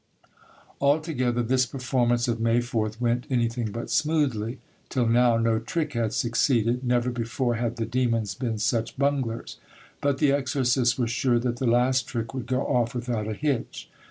Altogether, 0.81 1.43
this 1.43 1.67
performance 1.67 2.27
of 2.27 2.39
May 2.39 2.57
4th, 2.57 2.99
went 2.99 3.27
anything 3.29 3.71
but 3.71 3.91
smoothly. 3.91 4.57
Till 4.89 5.05
now 5.05 5.37
no 5.37 5.59
trick 5.59 5.93
had 5.93 6.11
succeeded; 6.11 6.83
never 6.83 7.11
before 7.11 7.53
had 7.53 7.75
the 7.75 7.85
demons 7.85 8.33
been 8.33 8.57
such 8.57 8.97
bunglers. 8.97 9.57
But 10.01 10.17
the 10.17 10.31
exorcists 10.31 10.97
were 10.97 11.05
sure 11.05 11.37
that 11.37 11.57
the 11.57 11.67
last 11.67 12.07
trick 12.07 12.33
would 12.33 12.47
go 12.47 12.61
off 12.65 12.95
without 12.95 13.27
a 13.27 13.35
hitch. 13.35 13.91